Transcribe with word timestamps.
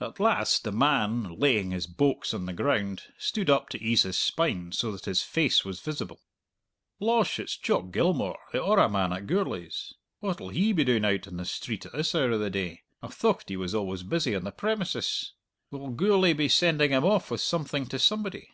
At 0.00 0.20
last 0.20 0.62
the 0.62 0.70
man, 0.70 1.36
laying 1.40 1.72
his 1.72 1.88
"boax" 1.88 2.32
on 2.32 2.46
the 2.46 2.52
ground, 2.52 3.02
stood 3.18 3.50
up 3.50 3.68
to 3.70 3.82
ease 3.82 4.04
his 4.04 4.16
spine, 4.16 4.70
so 4.70 4.92
that 4.92 5.06
his 5.06 5.22
face 5.22 5.64
was 5.64 5.80
visible. 5.80 6.20
"Losh, 7.00 7.40
it's 7.40 7.56
Jock 7.56 7.90
Gilmour, 7.90 8.36
the 8.52 8.60
orra 8.62 8.88
man 8.88 9.12
at 9.12 9.26
Gourlay's! 9.26 9.92
What'll 10.20 10.50
he 10.50 10.72
be 10.72 10.84
doing 10.84 11.04
out 11.04 11.26
on 11.26 11.38
the 11.38 11.44
street 11.44 11.86
at 11.86 11.92
this 11.92 12.14
hour 12.14 12.30
of 12.30 12.38
the 12.38 12.50
day? 12.50 12.82
I 13.02 13.08
thocht 13.08 13.48
he 13.48 13.56
was 13.56 13.74
always 13.74 14.04
busy 14.04 14.36
on 14.36 14.44
the 14.44 14.52
premises! 14.52 15.32
Will 15.72 15.88
Gourlay 15.90 16.34
be 16.34 16.48
sending 16.48 16.92
him 16.92 17.04
off 17.04 17.28
with 17.32 17.40
something 17.40 17.86
to 17.86 17.98
somebody? 17.98 18.50